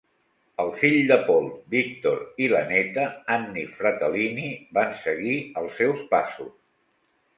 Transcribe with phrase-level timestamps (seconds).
[0.61, 3.05] El fill de Paul, Victor, i la neta,
[3.35, 6.53] Annie Fratellini, van seguir els seus passos.